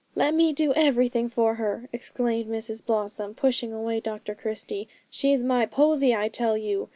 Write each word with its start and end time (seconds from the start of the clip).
'Let 0.15 0.33
me 0.33 0.51
do 0.51 0.73
everything 0.73 1.29
for 1.29 1.53
her,' 1.53 1.87
exclaimed 1.93 2.49
Mrs 2.49 2.83
Blossom, 2.83 3.35
pushing 3.35 3.71
away 3.71 3.99
Dr 3.99 4.33
Christie; 4.33 4.87
'she's 5.11 5.43
my 5.43 5.67
Posy, 5.67 6.15
I 6.15 6.27
tell 6.27 6.57
you. 6.57 6.89